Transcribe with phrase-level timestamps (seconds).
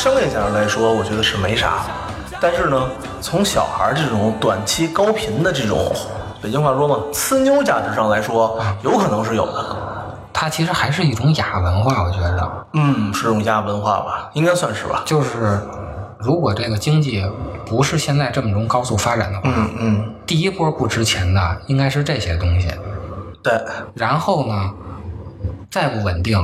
[0.00, 1.82] 商业价值来说，我觉得是没啥。
[2.40, 2.88] 但是呢，
[3.20, 5.92] 从小孩儿这种短期高频的这种，
[6.40, 9.76] 北京话说嘛，呲妞价值上来说，有可能是有的。
[10.32, 15.02] 它其实还是一种亚文化，我觉着，嗯，是种亚文化吧，应该算是吧。
[15.04, 15.60] 就是
[16.18, 17.22] 如果这个经济
[17.66, 22.70] 不是现在这么种高速发展的话，嗯嗯，第一波不值钱的应该是这些东西，
[23.42, 23.52] 对，
[23.92, 24.70] 然后呢，
[25.70, 26.38] 再不稳定，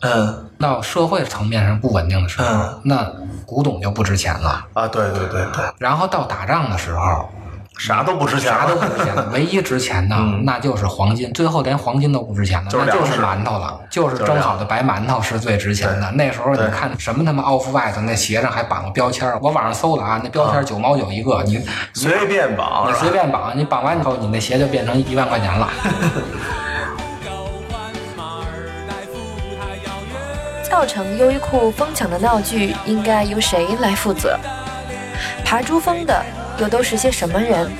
[0.00, 3.10] 嗯到社会层面上不稳定的时候，嗯那
[3.44, 4.64] 古董就不值钱了。
[4.72, 7.28] 啊，对对对对，然后到打仗的时候，
[7.78, 16.10] 啥都不值钱了，啥都不值钱了，唯一值钱的、嗯那就是黄金，最后连黄金都不值钱了，就是那就是馒头了，就是蒸好的白馒头是最值钱的。
[16.12, 25.68] 那时候你看什么他妈 off white 那鞋上还绑个标签儿，我网上搜了啊，那标签九毛九一个，你随便绑你随便绑，你绑完以后你那鞋就变成一万块钱了。
[30.68, 34.38] 造成优衣库疯抢的闹剧应该由谁来负责？
[35.44, 36.24] 爬珠峰的
[36.58, 37.70] 又都是些什么人？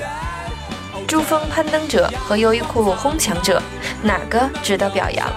[1.07, 3.61] 珠峰攀登者和优衣库哄抢者，
[4.01, 5.29] 哪个值得表扬？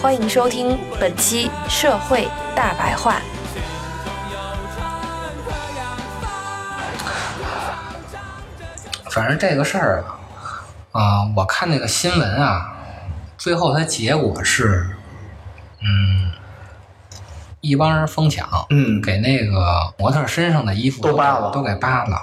[0.00, 3.16] 欢迎收听本期《社会大白话》。
[9.10, 10.04] 反正这个事儿
[10.92, 12.72] 啊，啊、我看那个新闻啊，
[13.36, 14.86] 最后它结果是，
[15.82, 16.31] 嗯，
[17.62, 22.20] 一帮人疯抢，嗯给那个模特身上的衣服都扒了都给扒了。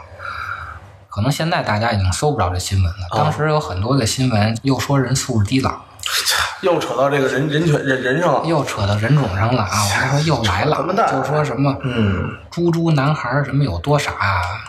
[1.10, 3.08] 可能现在大家已经搜不着这新闻了。
[3.12, 5.82] 哦当时有很多的新闻又说人素质低了，
[6.62, 8.42] 又扯到这个人人权人人上了。
[8.46, 9.70] 又扯到人种上了啊！
[9.72, 14.12] 我还说又来了扯他妈蛋，就说什么嗯，猪猪男孩什么有多傻，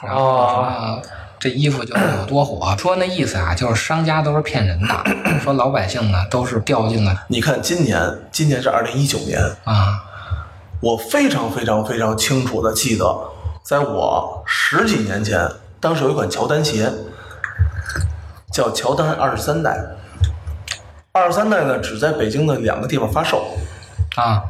[0.02, 1.02] 然后什么
[1.38, 2.74] 这衣服就是有多火。
[2.78, 5.04] 说那意思啊，就是商家都是骗人的，
[5.42, 8.00] 说老百姓呢都是掉进了你看今年，
[8.30, 10.04] 今年是二零一九年，啊
[10.80, 13.04] 我非常非常非常清楚的记得，
[13.62, 15.46] 在我十几年前，
[15.78, 16.90] 当时有一款乔丹鞋，
[18.50, 19.78] 叫乔丹二十三代。
[21.12, 23.44] 二十三代呢，只在北京的两个地方发售，
[24.16, 24.42] 啊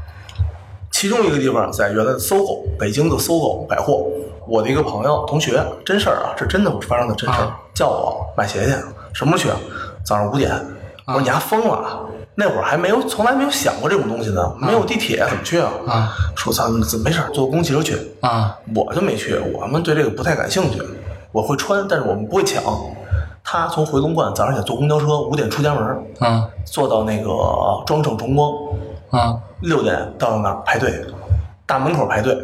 [0.92, 4.06] 其中一个地方在原来的搜狗，北京的搜狗百货。
[4.46, 8.74] 我的一个朋友同学，真事儿啊，这真的发生的真事儿啊，叫我买鞋去，
[9.14, 9.56] 什么时候去啊？
[10.04, 10.52] 早上五点。
[11.06, 12.00] 我说你丫疯了？
[12.40, 15.70] 那会儿还没有，从来没有想过这种东西呢，没有地铁怎么去啊？
[15.86, 17.98] 啊说咱们没事儿坐公共汽车去？
[18.20, 20.80] 啊我就没去，我们对这个不太感兴趣。
[21.32, 22.62] 我会穿，但是我们不会抢。
[23.44, 25.82] 他从回龙观早上起来坐公交车，五点出家门，
[26.18, 27.28] 啊坐到那个
[27.84, 28.50] 庄胜崇光，
[29.10, 31.04] 啊六点到那儿排队，
[31.66, 32.34] 大门口排队。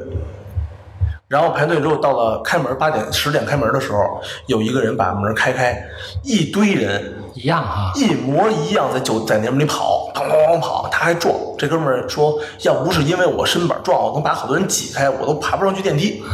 [1.26, 5.82] 然后排队之后到了开门八点十点开门的时候，有一个人把门开开，
[6.22, 11.34] 一堆人一样哈一模一样在酒在那门里跑，砰砰砰跑，他还撞。
[11.58, 16.24] 这哥们儿说，要不是因为我身板壮，我能把好多人挤开，我都爬不上去电梯。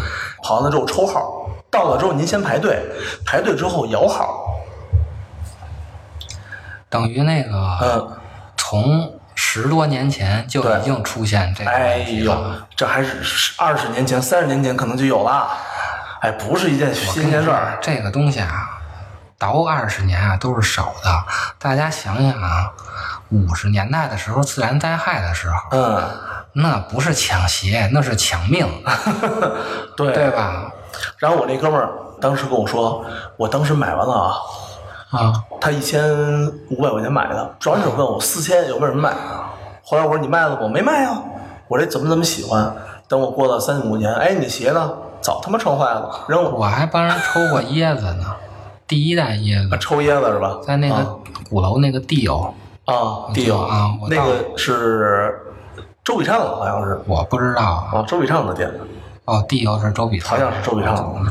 [0.45, 2.81] 跑完了之后抽号，到了之后您先排队，
[3.27, 4.45] 排队之后摇号，
[6.89, 8.17] 等于那个嗯，
[8.57, 12.37] 从十多年前就已经出现这个哎呦。，
[12.77, 15.49] 这还是二十年前、三十年前可能就有了，
[16.21, 17.79] 哎，不是一件新鲜事儿。
[17.81, 18.82] 这个东西啊，
[19.43, 21.25] 倒二十年啊都是少的。
[21.59, 22.71] 大家想想啊，
[23.33, 26.01] 五十年代的时候，自然灾害的时候，嗯，
[26.53, 28.65] 那不是抢鞋，那是抢命，
[29.97, 30.71] 对对吧？
[31.19, 31.89] 然后我那哥们儿
[32.21, 33.05] 当时跟我说，
[33.37, 36.01] 我当时买完了啊，啊他一千
[36.71, 39.13] 五百块钱买的，转手问我四千有没有人买？
[39.83, 40.69] 后来我说你卖了不？
[40.69, 41.21] 没卖啊。
[41.67, 42.73] 我这怎么怎么喜欢？
[43.09, 44.89] 等我过了三五年，哎，你鞋呢？
[45.21, 46.51] 早他妈穿坏了，扔了。
[46.51, 48.25] 我还帮人抽过椰子呢，
[48.93, 50.61] 第一代椰子，抽椰子是吧？
[50.63, 51.19] 在那个
[51.49, 52.55] 鼓楼那个地友，
[52.85, 55.35] 啊，地友啊我那个是
[56.05, 58.71] 周笔畅的，好像是我不知道啊，啊，周笔畅的店。
[59.25, 61.25] 哦，地友是周笔畅，好像是周笔畅。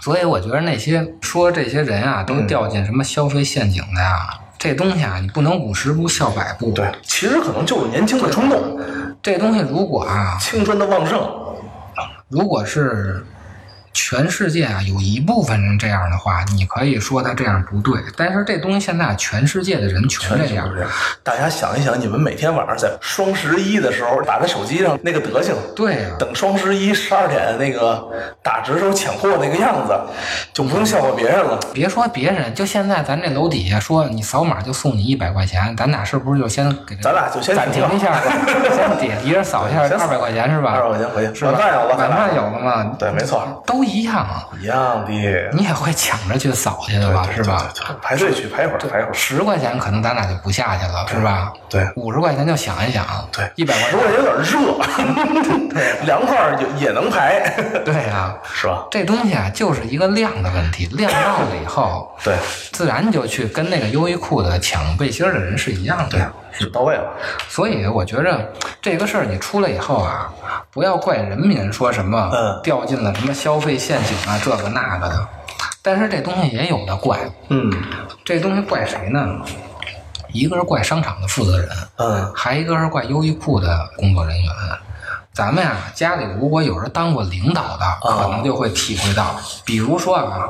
[0.00, 6.72] 所以我觉得那些说这些人啊，都掉进什么消费陷阱的呀，这东西啊，你不能五十步笑百步。
[6.72, 8.60] 对，其实可能就是年轻的冲动，
[9.22, 11.20] 这东西如果啊，青春的旺盛。
[12.26, 13.24] 如果是
[13.92, 18.00] 全世界啊有一部分人这样的话，你可以说他这样不对。
[18.16, 20.68] 但是这东西现在全世界的人全这样。
[21.22, 28.08] 大家想一想，你们每天晚上在双十一的时候打在手机上那个德行，对呀、等双十一十二点那个
[28.42, 29.98] 打折时候抢货那个样子，
[30.52, 31.58] 就不用笑话别人了。
[31.72, 38.22] 别说别人，就现在咱这楼底下说你扫码就送你一百块钱，咱俩是不是就先给咱俩就先暂停一下吧？
[38.74, 40.72] 先底下一人扫一下 二百块钱是吧？
[40.72, 41.44] 二百块钱回去？
[41.44, 42.96] 晚饭有了，晚饭有了吗？
[42.98, 44.26] 对，没错，都一样。
[44.60, 47.26] 一样的，你也会抢着去扫去的吧？
[47.34, 47.72] 是吧？
[48.02, 49.14] 排队去排一会儿，排一会儿。
[49.14, 51.52] 十块钱可能咱俩就不下去了，是吧？
[51.68, 57.40] 对，五十块钱就想一想，对，一百块十块钱有点热， 对，凉快也也能排，
[57.84, 58.84] 对呀，是吧？
[58.90, 62.34] 这东西啊，就是一个量的问题，量到了以后，对，
[62.72, 67.12] 自然就去跟那个优衣库的抢背心的人是一样的，对，是到位了。
[67.48, 70.32] 所以我觉着这个事儿你出来以后啊，
[70.70, 75.28] 不要怪人民说什么嗯掉进了什么消费陷阱啊，这个那个的。
[75.82, 77.18] 但是这东西也有的怪，
[77.48, 77.72] 嗯
[78.24, 79.26] 这东西怪谁呢？
[80.32, 84.52] 一个是怪商场的负责人，嗯还一个是怪优衣库的工作人员。
[85.32, 90.48] 咱们呀，家里如果有人当过领导的，可能就会体会到，比如说啊，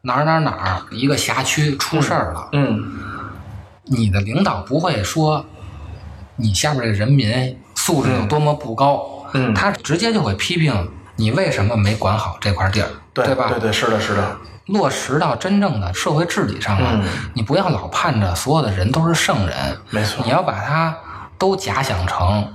[0.00, 2.82] 哪儿哪儿哪儿一个辖区出事儿了，嗯，
[3.84, 5.44] 你的领导不会说
[6.36, 9.52] 你下边这人民素质有多么不高，嗯。
[9.54, 13.48] 他直接就会批评你为什么没管好这块地儿，对吧？
[13.48, 14.36] 对对，是的，是的，
[14.66, 17.08] 落实到真正的社会治理上了，嗯。
[17.34, 20.24] 你不要老盼着所有的人都是圣人，没错。
[20.24, 20.96] 你要把他
[21.36, 22.46] 都假想成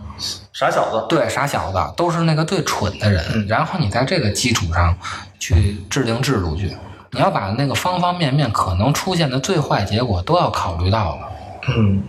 [0.54, 3.48] 傻小子，对傻小子，都是那个最蠢的人，嗯。
[3.48, 4.96] 然后你在这个基础上
[5.40, 6.76] 去制定制度去，
[7.12, 11.22] 你要把那个方方面面可能出现的最坏结果都要考虑到了。
[11.76, 12.04] 嗯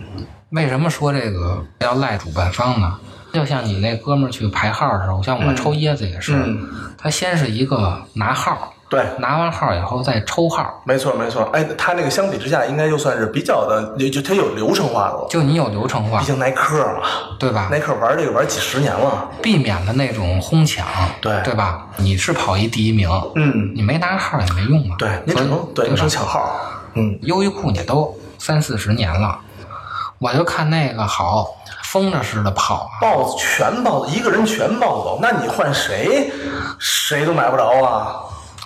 [0.49, 2.97] 为什么说这个要赖主办方呢？
[3.31, 6.67] 就像你那哥们儿去排号的时候，像我抽椰子也是，嗯
[6.97, 11.43] 他先是一个拿号，对，拿完号以后再抽号，没错没错。
[11.53, 15.27] 哎，他那个相比之下，应该就算是比较的，就就他有流程化的了。
[15.29, 17.07] 就你有流程化毕，竟耐克嘛，
[17.37, 17.67] 对吧？
[17.69, 19.29] 耐克玩这个玩几十年了。
[19.43, 20.87] 避免了那种哄抢，
[21.21, 21.85] 对对吧？
[21.97, 26.59] 你是跑一第一名，嗯，你没拿号也没用嘛，对，你只能对只能抢号。
[26.95, 29.37] 嗯，优衣库也都三四十年了，
[30.17, 31.45] 我就看那个好
[31.83, 36.31] 疯着似的跑啊，豹子全豹子，一个人全豹走，那你换谁，
[36.79, 38.15] 谁都买不着啊。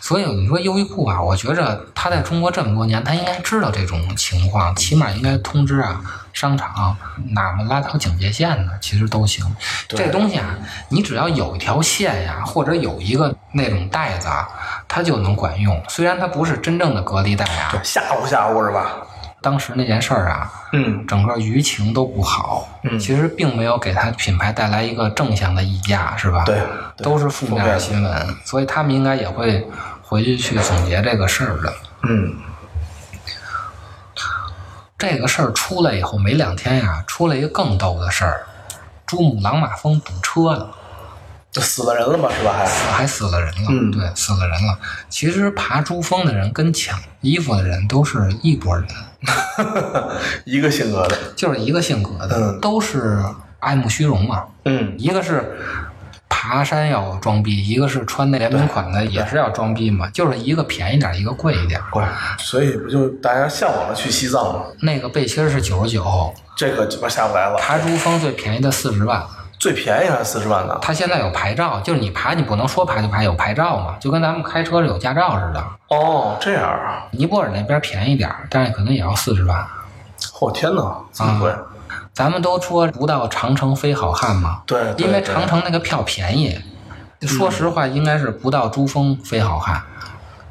[0.04, 6.02] 所以你说优衣库啊，我觉着他在中国这么多年，他应该知道这种情况，起码应该通知啊
[6.34, 6.94] 商场
[7.30, 9.46] 哪么拉条警戒线呢，其实都行。
[9.88, 10.58] 这东西啊，
[10.90, 14.46] 你只要有一条线呀，或者有一个那种袋子啊，
[14.90, 15.82] 它就能管用。
[15.88, 18.98] 虽然它不是真正的隔离带啊，吓唬吓唬是吧？
[19.42, 26.44] 当时那件事儿啊，嗯整个舆情都不好，嗯其实并没有给他品牌带来一个正向的溢价，是吧？
[26.46, 26.56] 对
[26.96, 29.68] 对都是负面的新闻，所以他们应该也会
[30.14, 31.74] 回去去总结这个事儿的。
[32.04, 32.36] 嗯
[34.96, 38.46] 这个事儿出来以后没两天呀，出来一个更逗的事儿，
[39.08, 40.70] 珠穆朗玛峰堵车了，
[41.52, 42.54] 就死了人了嘛，是吧？
[42.54, 43.70] 还还死了人了。
[43.72, 44.78] 嗯对，死了人了。
[45.10, 48.88] 其实爬珠峰的人跟抢衣服的人都是一拨人，
[50.46, 51.18] 一个性格的。
[51.36, 53.20] 就是一个性格的，嗯都是
[53.60, 54.44] 爱慕虚荣嘛。
[54.66, 55.58] 嗯一个是
[56.44, 61.80] 爬山要装逼，一个是穿那联名款的也是要装逼嘛，就是一个便宜点，一个贵一点。
[61.90, 62.04] 贵，
[62.38, 64.64] 所以不就大家向往着去西藏吗？
[64.82, 69.24] 那个背心是九十九，这个鸡巴下不来了，爬珠峰最便宜的四十万。
[69.58, 70.78] 最便宜还是四十万呢。
[70.82, 75.64] 它现在有牌照，就是你爬你不能说爬就爬，有牌照嘛，就跟咱们开车有驾照似的。
[75.88, 77.08] 哦，这样啊！
[77.12, 79.66] 尼泊尔那边便宜点儿，但是可能也要四十万。
[80.42, 81.50] 我、天哪，这么贵？
[81.50, 81.58] 啊
[82.14, 86.62] 咱们都说不到长城非好汉嘛，对，对因为长城那个票便宜。
[87.22, 89.82] 说实话，应该是不到珠峰非好汉，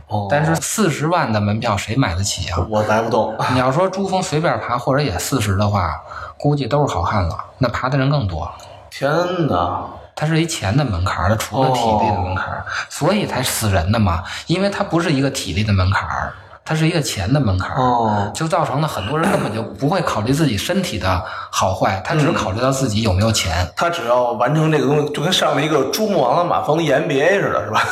[0.08, 2.66] 哦但是四十万的门票谁买得起啊？
[2.70, 3.36] 我来不动。
[3.52, 6.00] 你要说珠峰随便爬，或者也四十的话，
[6.38, 7.36] 估计都是好汉了。
[7.58, 8.50] 那爬的人更多，
[8.90, 9.10] 天
[9.46, 9.84] 哪！
[10.14, 14.24] 它是一钱的门槛儿，它除了体力的门槛儿，所以才死人的嘛。
[14.46, 16.32] 因为它不是一个体力的门槛儿，
[16.64, 23.68] 它是一个钱的门槛儿，哦，就造成了很多人根本就不会考虑自己身体的好坏，他只考虑到自己有没有钱。
[23.76, 27.82] 他只要完成这个东西，就跟上了一个珠穆朗玛峰的 EMBA 似的，是吧？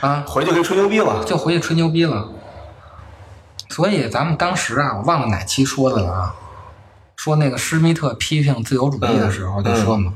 [0.00, 1.24] 啊回去可以吹牛逼了。
[1.24, 2.28] 就回去吹牛逼了。
[3.70, 6.34] 所以咱们当时啊，我忘了哪期说的了啊，
[7.16, 10.12] 说那个施密特批评自由主义的时候就说嘛，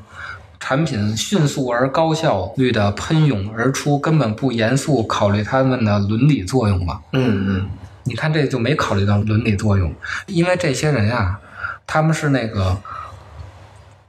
[0.60, 7.00] 产品迅速而高效率的喷涌而出，根本不严肃考虑他们的伦理作用嘛。
[7.12, 7.68] 嗯嗯
[8.08, 9.94] 你看这就没考虑到伦理作用，
[10.26, 11.38] 因为这些人啊，
[11.86, 12.76] 他们是那个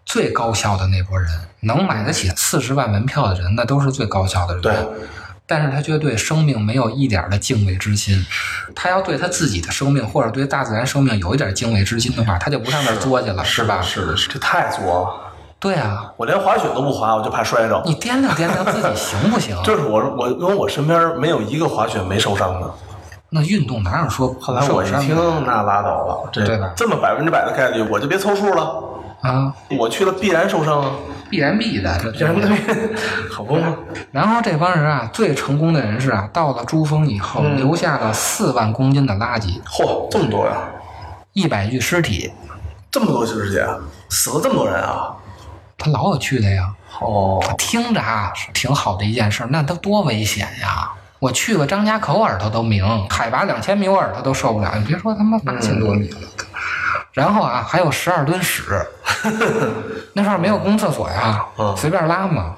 [0.05, 1.29] 最高效的那波人，
[1.59, 4.61] 能买得起四十万门票的人，那都是最高效的人。
[4.63, 4.73] 对。
[5.51, 8.23] 但是他却对生命没有一点的敬畏之心，
[8.75, 13.81] 他要对他自己的生命或者对大自然生命有一点敬畏之心的话，他就不上那儿作去了，是吧？
[13.81, 15.33] 是的，是这太作了。
[15.59, 17.81] 对啊，我连滑雪都不滑，我就怕摔着。
[17.83, 19.57] 你掂量掂量自己行不行？
[19.63, 22.71] 就是我我因为我身边没有一个滑雪没受伤的。
[23.29, 28.83] 那运动哪有说后来我一听，那拉倒了，这对吧这么百分之百的概率，我就别凑数了。
[29.21, 29.53] 啊？
[29.77, 30.91] 我去了必然受伤啊，
[31.29, 32.41] 必然必的，这必然必
[33.29, 33.75] 好不吗？
[34.11, 40.55] 然后这帮人啊，最成功的人士啊，到了珠峰以后，嗯留下了四万公斤的垃圾，嚯，这么多呀！
[41.33, 42.31] 一百具尸体，
[42.89, 43.67] 这么多师姐，
[44.09, 45.13] 死了这么多人啊！
[45.77, 46.73] 他老有去的呀。
[47.01, 50.91] 哦，听着啊，是挺好的一件事，那他多危险呀！
[51.19, 54.71] 我去个张家口，耳朵都鸣，海拔两千米，我耳朵都受不了。
[54.77, 56.17] 你别说他妈八千多米了。
[57.11, 58.63] 然后啊，还有十二吨屎，
[60.13, 62.55] 那时候没有公厕所呀，嗯随便拉嘛。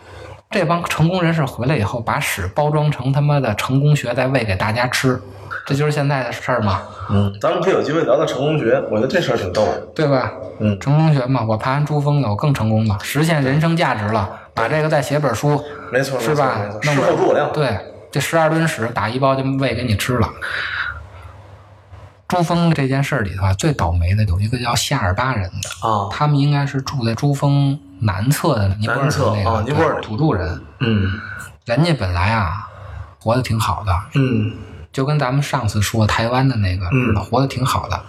[0.51, 5.19] 这帮成功人士回来以后，把屎包装成他妈的成功学，再喂给大家吃，
[5.65, 9.79] 这就是现在的事儿嘛，嗯，咱们可以有机会聊聊成功学，我觉得这事儿挺逗的。
[9.95, 10.31] 对吧？
[10.59, 16.59] 嗯成功学嘛，我爬完珠峰了，我更成功了，实现人生价值了，把这个再写本书，没错，是吧？
[16.81, 17.49] 事后诸葛亮。
[17.53, 17.79] 对，
[18.11, 20.29] 这十二吨屎打一包就喂给你吃了。
[22.27, 31.19] 珠峰这件事儿里头啊，最倒霉的有一个叫夏尔巴人的，啊，他们应该是住在珠峰南侧的尼泊尔的那个啊尼泊尔土著人，嗯
[31.65, 32.69] 人家本来啊
[33.19, 34.53] 活得挺好的，嗯
[34.91, 38.01] 就跟咱们上次说台湾的那个似的，嗯活得挺好的。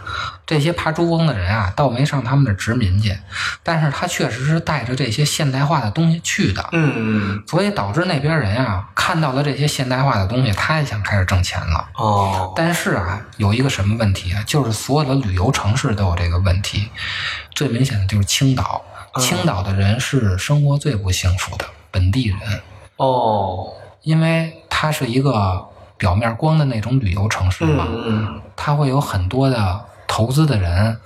[0.44, 3.16] 这些爬珠峰的人啊，倒没上他们那儿殖民去，
[3.62, 11.88] 但是他确实是带着这些现代化的东西去的，嗯所以导致那边人啊看到了这些现代化的东西，他也想开始挣钱了。
[11.94, 14.42] 哦，但是啊，有一个什么问题啊？
[14.46, 16.88] 就是所有的旅游城市都有这个问题，
[17.54, 18.84] 最明显的就是青岛。
[19.18, 22.38] 青岛的人是生活最不幸福的本地人，
[22.96, 23.70] 哦，
[24.02, 25.68] 因为它是一个
[26.02, 27.86] 表面光的那种旅游城市嘛，
[28.56, 30.98] 它会有很多的投资的人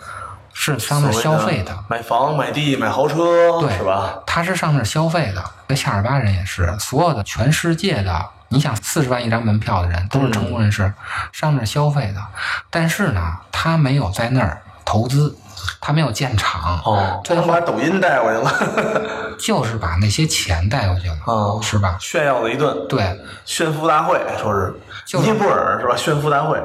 [0.54, 4.14] 是上那儿消费的，买房、买地、买豪车，对是吧？
[4.26, 5.44] 他是上那儿消费的。
[5.66, 10.90] 那夏尔巴人也是，所有的全世界的，你想四十万一张门票的人都是成功人士，
[11.30, 12.22] 上那儿消费的。
[12.70, 15.36] 但是呢，他没有在那儿投资，
[15.80, 19.02] 他没有建厂，哦，最后他把抖音带过去了，
[19.38, 21.96] 就是把那些钱带过去了，啊，是吧？
[22.00, 24.74] 炫耀了一顿，对，炫富大会，说是。
[25.06, 25.30] 就是。
[25.30, 25.94] 尼泊尔是吧？
[25.96, 26.60] 炫富大会，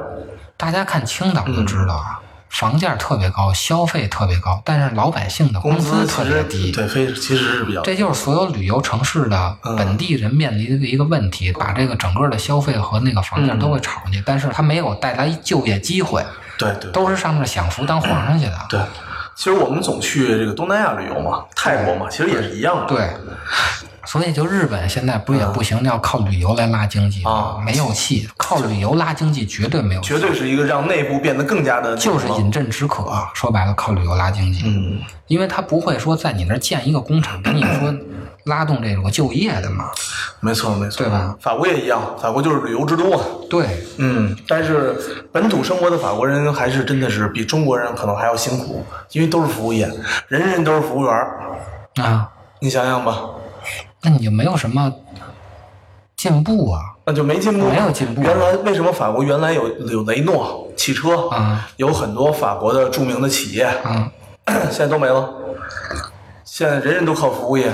[0.57, 2.19] 大家看青岛就知道啊，
[2.49, 6.71] 房价特别高，消费特别高，但是老百姓的工资特别低。
[6.71, 9.75] 对，非其实是比较这就是所有旅游城市的嗯。
[9.75, 13.59] 本地人面临的一个问题，把这个整个的消费和那个房价嗯。
[13.59, 16.25] 都会炒上去，但是它没有带来就业机会，
[16.61, 18.57] 对对都是上面享福当皇上去的。
[18.69, 18.79] 对。
[19.33, 22.85] 其实我们总去这个东南亚旅游嘛，泰国嘛，其实也是一样的。
[22.85, 23.09] 对，
[24.05, 33.11] 所以就日本现在不是也不行，要靠旅游来拉经济吗啊没有戏，靠旅游拉经济绝对没有戏，绝对是一个让内部变得更加的就是饮鸩止渴。
[33.33, 34.63] 说白了，靠旅游拉经济。
[34.65, 37.95] 嗯，因为他不会说在你那儿建一个工厂，给你说
[38.45, 39.89] 拉动这种就业的嘛。
[40.39, 41.35] 没错没错，对吧？
[41.39, 43.23] 法国也一样，法国就是旅游之都啊。
[43.49, 44.95] 对，嗯，但是
[45.31, 49.87] 本土生活的法国人还是真的是比中国人可能还要辛苦，因为都是服务业，
[50.27, 51.39] 人人都是服务员儿。
[52.01, 52.29] 啊，
[52.59, 53.21] 你想想吧，
[54.01, 54.91] 那你就没有什么
[56.17, 56.81] 进步啊。
[57.05, 64.09] 那就没进步，没有进步原来为什么法国原来有有雷诺汽车啊，有很多法国的著名的企业，嗯，
[64.69, 65.29] 现在都没了。
[66.45, 67.71] 现在人人都靠服务业，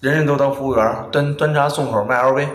[0.00, 2.48] 人人都当服务员，端端茶送口卖 LV。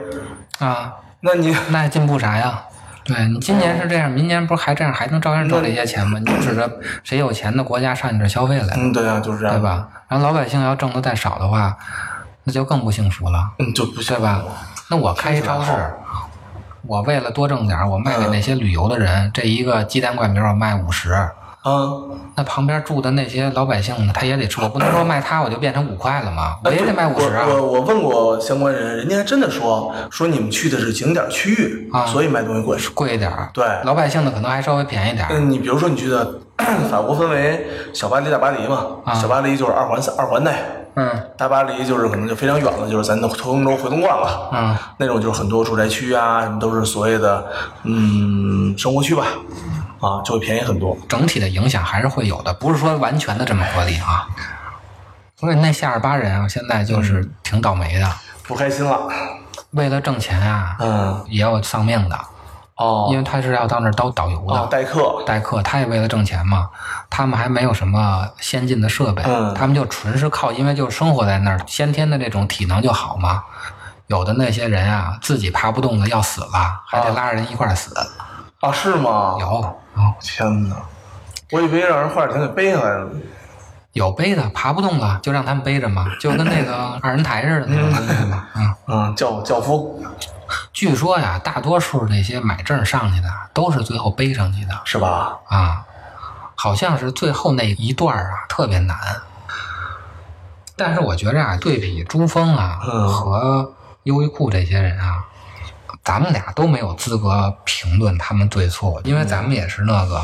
[0.60, 2.62] 啊，那你 那还进步啥呀？
[3.04, 6.18] 对你今年是这样，明年不是还这样，还能照样挣这些钱吗？
[6.24, 6.68] 你就指着
[7.04, 9.62] 谁有钱的国家上你这消费来了，嗯，对啊，就是这样，对？
[9.62, 9.88] 吧？
[10.08, 11.78] 然后老百姓要挣的再少的话，
[12.46, 14.42] 那就更不幸福了，嗯，就不对吧？
[14.90, 15.72] 那我开一超市，
[16.82, 21.12] 我为了多挣点，我卖给那些旅游的人，这一个鸡蛋灌饼我卖五十，
[21.66, 21.90] 啊，
[22.36, 27.56] 那旁边住的那些老百姓呢，他也得吃，我不能说卖他我就变成五块了嘛，我也得卖五十啊我。
[27.56, 32.78] 我我问过相关人，人家还真的说说你们去的是景点区域，啊所以卖东西贵。
[32.94, 36.40] 贵一点儿，对老百姓的可能还稍微便宜点儿，嗯，你比如说你去的
[36.92, 40.52] 法国分为小巴黎、大巴黎嘛，啊小巴黎就是二环三二环内，
[40.94, 44.50] 嗯大巴黎就是可能就非常远了，就是咱的通州回龙观了。
[44.54, 47.44] 嗯那种就是很多住宅区啊，什么都是所谓的
[47.86, 49.26] 嗯生活区吧，
[50.06, 50.96] 啊，就会便宜很多。
[51.10, 54.28] 整体的影响还是会有的，不是说完全的这么合理啊。
[55.38, 58.10] 所以那夏尔巴人啊，现在就是挺倒霉的，
[58.44, 59.08] 不开心了。
[59.72, 62.18] 为了挣钱啊，嗯，也有丧命的，
[62.76, 64.54] 哦，因为他是要到那儿当导游的。
[64.54, 65.24] 哦，代课。
[65.26, 66.70] 代课，他也为了挣钱嘛。
[67.10, 73.44] 他们还没有什么先进的设备，嗯他们就纯是靠，因为就生活在那儿，先天的这种体能就好嘛。
[74.08, 77.94] 有的那些人啊，自己爬不动了要死了，还得拉着人一块儿死。
[77.98, 78.06] 啊，
[78.72, 79.36] 是吗？
[79.40, 79.46] 有
[79.96, 80.76] 有天哪！
[81.52, 83.10] 我以为让人花点给背下来了。
[83.94, 88.48] 有背的，爬不动了就让他们背着嘛，就跟那个 二人台似的那种东西嘛。
[88.56, 90.04] 嗯，嗯，教教夫
[90.74, 95.38] 据说呀，大多数那些买证上去的都是最后背上去的是吧？
[95.48, 95.86] 啊，
[96.56, 98.98] 好像是最后那一段啊特别难。
[100.76, 105.24] 但是我觉着啊，对比珠峰啊嗯和优衣库这些人啊，
[106.06, 110.24] 咱们俩都没有资格评论他们对错，因为咱们也是那个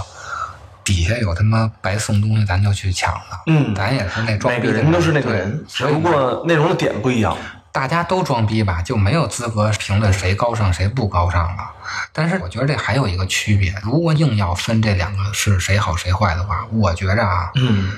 [0.83, 3.39] 底下有他妈白送东西，咱就去抢的。
[3.47, 7.35] 嗯咱也是那装逼的人人都是那个人，只不过内容的点不一样。
[7.73, 11.71] 大家都装逼吧，就没有资格评论谁高尚谁不高尚了。
[12.11, 17.93] 但是我觉得这还有一个区别，如果硬要分这两个是谁好谁坏的话，我觉着啊，嗯，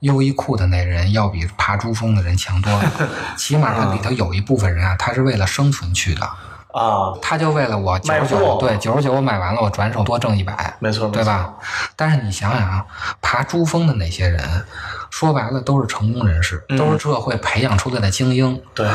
[0.00, 2.90] 优衣库的那人要比爬珠峰的人强多了。
[3.36, 6.26] 起码他里头有一部分人啊，他是为了生存去的，
[6.72, 11.54] 啊，他就为了我九十九，对九十九我买完了，我转手多挣一百，没错，对吧？
[11.96, 12.84] 但是你想想啊，
[13.20, 14.66] 爬珠峰的那些人，
[15.10, 18.60] 说白了都是成功人士，都是社会培养出来的精英。
[18.74, 18.86] 对，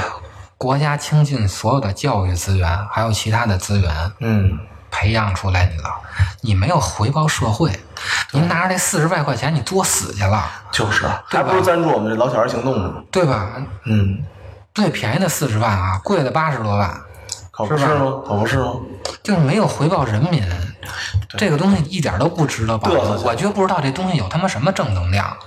[0.58, 4.60] 国家倾尽所有的教育资源，还有其他的资源，嗯，
[4.92, 5.90] 培养出来你了，
[6.42, 7.72] 你没有回报社会，
[8.32, 12.94] 您拿着这四十万块钱，你作死去了，就是，还不如赞助我们这老小孩行动呢。
[13.12, 13.50] 对吧？
[13.86, 14.24] 嗯，
[14.76, 17.02] 最便宜的四十万啊，贵的八十多万，
[17.56, 18.22] 可不是吗？
[18.26, 18.74] 可不是吗？
[19.22, 20.44] 就是没有回报人民，
[21.38, 25.38] 这个东西一点都不值得保嘚瑟去我就不知道这东西有他妈什么正能量，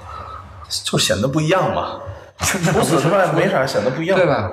[0.85, 1.99] 就显得不一样嘛。
[2.38, 4.25] 除此之外没啥，显得不一样，对？
[4.27, 4.49] 吧？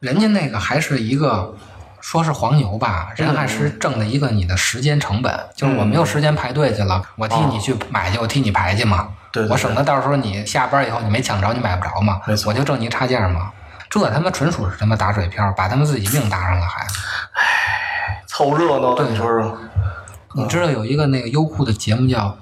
[0.00, 1.54] 人家那个还是一个。
[2.02, 9.10] 说是黄牛吧，人还是挣的一个你的时间成本，就是我没有时间排队去了，我替你去买去，我替你排去嘛。
[9.30, 13.52] 对对对我省得到时候你下班以后你没抢着，你买不着嘛没，错我就挣你差价嘛。
[13.92, 16.80] 这他妈纯属是他妈打水漂，把他们自己命搭上了还。
[17.34, 19.58] 唉凑热闹的，对你说说？
[20.34, 22.20] 你知道有一个那个优酷的节目叫《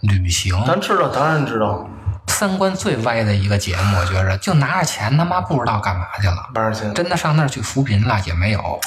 [0.00, 1.86] 旅行》，咱知道，当然知道，
[2.28, 6.48] 三观最歪的一个节目，我觉着就拿着钱他妈不知道干嘛去了。
[6.94, 8.80] 真的上那儿去扶贫了也没有。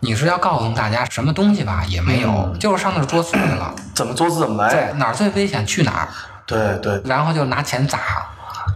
[0.00, 3.72] 你是要告诉大家什么东西吧也没有，嗯就是上那儿作死去了。
[3.94, 4.74] 怎么作死怎么来。
[4.74, 6.08] 对，哪儿最危险去哪儿，
[6.44, 7.98] 对对，然后就拿钱砸，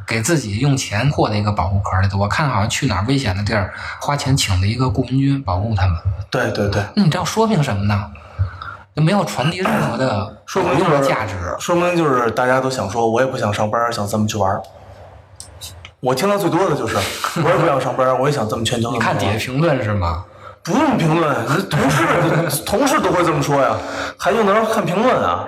[0.07, 2.18] 给自己用钱获得一个保护壳里头。
[2.18, 5.96] 我看好像去哪儿危险的地儿，花钱请了一个雇佣军保护他们。
[6.30, 8.11] 对对对，那你这样说明什么呢？
[8.96, 11.35] 就没有传递任何的说明就是的价值。
[11.59, 14.62] 说明就是大家都想说，我也不想上班，想这么去玩儿。
[16.00, 16.96] 我听到最多的就是，
[17.42, 18.92] 我也不想上班，我也想这么全球。
[18.92, 20.24] 你看底下评论是吗？
[20.62, 21.35] 不用评论，
[21.68, 22.07] 同事
[22.64, 23.76] 同事都会这么说呀，
[24.16, 25.44] 还用得着看评论啊？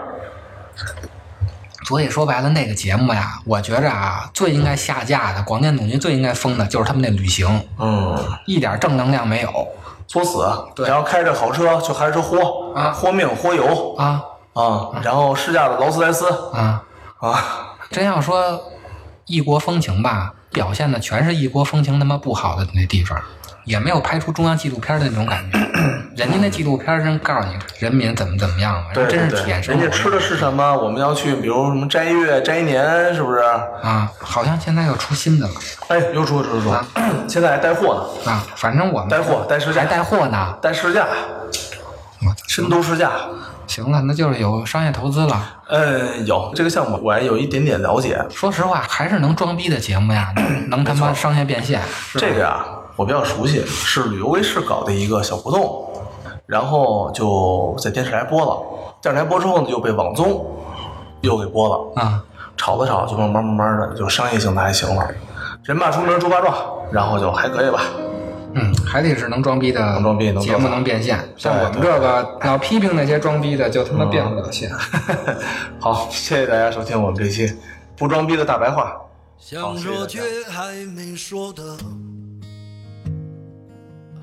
[1.86, 9.68] 所以说白了，那个节目呀，我觉着啊，最应该下架的，广电总局最应该封的，就是他们那旅行，嗯，一点正能量没有
[10.06, 10.44] 作死，
[10.74, 10.88] 对。
[10.88, 14.22] 然后开着好车就开着豁啊豁命豁油啊。
[14.52, 16.82] 啊，然后试驾的劳斯莱斯啊！
[17.20, 18.58] 啊， 真要说
[19.26, 23.20] 异国风情吧，表现的全是异国风情他妈不好的那地方，
[23.66, 25.58] 也没有拍出中央纪录片的那种感觉。
[26.16, 30.74] 人家那纪录片真告诉你人民怎么怎么样嘛，真是体验生活人家吃的是什么？
[30.74, 33.40] 我们要去，比如什么斋月、斋年，是不是？
[33.82, 35.52] 啊，好像现在又出新的了
[35.88, 36.74] 哎，又出又出
[37.28, 40.56] 现在还带货呢，啊，反正我们带货带试驾还带货呢。
[40.62, 41.06] 带试驾，
[42.22, 43.10] 我深度试驾。
[43.66, 45.54] 行了，那就是有商业投资了。
[45.68, 48.18] 嗯，有这个项目，我还有一点点了解。
[48.30, 51.82] 说实话，还是能装逼的节目呀，能能他妈商业变现。
[52.14, 52.64] 这个呀，
[52.96, 55.92] 我比较熟悉，是旅游卫视搞的一个小活动，
[56.46, 58.58] 然后就在电视台播了。
[59.02, 60.46] 电视台播之后呢，又被网综
[61.20, 62.24] 又给播了，啊，
[62.56, 65.06] 炒着炒着就慢慢慢慢的就商业性的还行了。
[65.62, 66.54] 人爸出名猪八壮，
[66.90, 67.82] 然后就还可以吧。
[68.54, 71.18] 嗯，还得是能装逼的能装逼能节目能变现。
[71.36, 74.70] 像我们这个老批评那些装逼的，就他妈变不了现。
[75.78, 77.54] 好，谢谢大家收听我们这期
[77.98, 78.96] 不装逼的大白话。
[79.38, 81.62] 想说却还没说的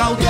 [0.00, 0.29] i'll get